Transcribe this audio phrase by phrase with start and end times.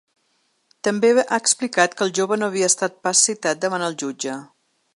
[0.87, 4.39] També ha explicat que el jove no havia estat pas citat davant el jutge.